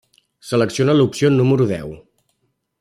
Selecciona 0.51 0.95
l'opció 0.99 1.31
número 1.37 1.71
deu. 1.73 1.95